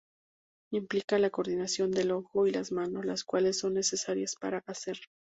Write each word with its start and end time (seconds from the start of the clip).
Implican 0.71 1.21
la 1.21 1.29
coordinación 1.29 1.91
del 1.91 2.09
ojo 2.09 2.47
y 2.47 2.51
las 2.51 2.71
manos 2.71 3.05
las 3.05 3.23
cuales 3.23 3.59
son 3.59 3.75
necesarias 3.75 4.35
para 4.35 4.63
hacer. 4.65 4.97